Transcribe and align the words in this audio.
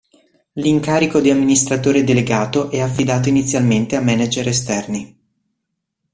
L'incarico 0.53 1.19
di 1.21 1.29
amministratore 1.29 2.03
delegato 2.03 2.71
è 2.71 2.79
affidato 2.79 3.29
inizialmente 3.29 3.95
a 3.95 4.01
manager 4.01 4.47
esterni. 4.47 5.19